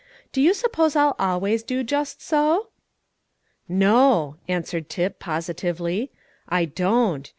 [0.31, 2.69] Do you suppose I'll always do just so?"
[3.69, 6.09] "No," answered Tip positively,
[6.49, 7.29] "I don't.